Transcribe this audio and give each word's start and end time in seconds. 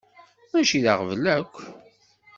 Mačči 0.51 0.79
d 0.83 0.85
aɣbel 0.91 1.23
akk. 1.35 1.55